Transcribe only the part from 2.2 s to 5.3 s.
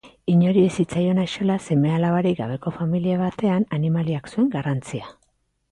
gabeko familia batean animaliak zuen garrantzia.